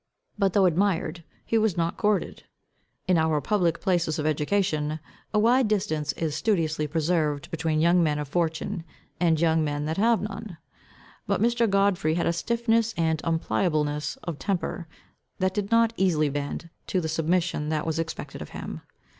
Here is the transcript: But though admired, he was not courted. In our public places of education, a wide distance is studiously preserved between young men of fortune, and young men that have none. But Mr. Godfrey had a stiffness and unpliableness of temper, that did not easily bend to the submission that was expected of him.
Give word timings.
But 0.35 0.53
though 0.53 0.65
admired, 0.65 1.23
he 1.45 1.59
was 1.59 1.77
not 1.77 1.95
courted. 1.95 2.45
In 3.07 3.19
our 3.19 3.39
public 3.39 3.79
places 3.79 4.17
of 4.17 4.25
education, 4.25 4.99
a 5.31 5.37
wide 5.37 5.67
distance 5.67 6.11
is 6.13 6.33
studiously 6.33 6.87
preserved 6.87 7.51
between 7.51 7.79
young 7.81 8.01
men 8.01 8.17
of 8.17 8.27
fortune, 8.27 8.83
and 9.19 9.39
young 9.39 9.63
men 9.63 9.85
that 9.85 9.97
have 9.97 10.19
none. 10.23 10.57
But 11.27 11.39
Mr. 11.39 11.69
Godfrey 11.69 12.15
had 12.15 12.25
a 12.25 12.33
stiffness 12.33 12.95
and 12.97 13.21
unpliableness 13.23 14.17
of 14.23 14.39
temper, 14.39 14.87
that 15.37 15.53
did 15.53 15.69
not 15.69 15.93
easily 15.97 16.29
bend 16.29 16.71
to 16.87 16.99
the 16.99 17.07
submission 17.07 17.69
that 17.69 17.85
was 17.85 17.99
expected 17.99 18.41
of 18.41 18.49
him. 18.57 18.81